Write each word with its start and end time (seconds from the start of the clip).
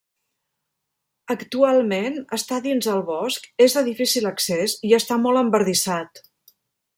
Actualment 1.33 2.17
està 2.37 2.59
dins 2.67 2.87
el 2.95 3.03
bosc, 3.11 3.45
és 3.67 3.77
de 3.79 3.85
difícil 3.91 4.31
accés 4.33 4.75
i 4.91 4.97
està 5.01 5.19
molt 5.27 5.43
embardissat. 5.47 6.25